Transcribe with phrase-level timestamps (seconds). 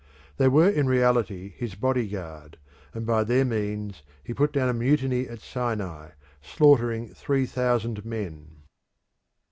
[0.37, 2.57] They were in reality his bodyguard,
[2.91, 8.63] and by their means he put down a mutiny at Sinai, slaughtering three thousand men.